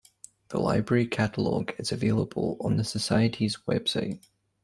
The 0.49 0.57
library 0.59 1.05
catalogue 1.05 1.75
is 1.77 1.91
available 1.91 2.57
on 2.59 2.77
the 2.77 2.83
Society's 2.83 3.67
web 3.67 3.87
site. 3.87 4.19